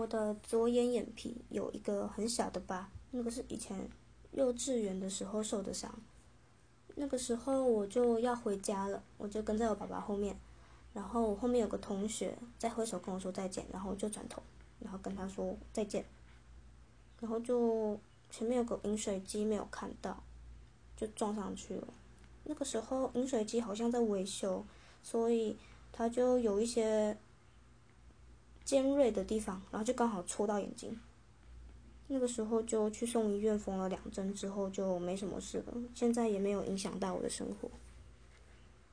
[0.00, 3.86] 我的左眼眼皮有一个很小的疤，那个是以前
[4.32, 5.94] 幼稚园的时候受的伤。
[6.94, 10.34] 那个时候我就要回家了，我就跟在我爸爸后面，
[10.94, 14.42] 然后我后面有个同学在挥手跟我说再见，然后就转头，
[14.78, 16.02] 然后跟他说再见，
[17.20, 20.22] 然后就前面有个饮水机没有看到，
[20.96, 21.88] 就撞上去了。
[22.44, 24.64] 那个时候饮水机好像在维修，
[25.02, 25.54] 所以
[25.92, 27.14] 它就有一些
[28.70, 30.96] 尖锐的地方，然后就刚好戳到眼睛。
[32.06, 35.74] 那个时候就去送医院缝了两针，之后就没什么事了。
[35.92, 37.68] 现在也没有影响到我的生活。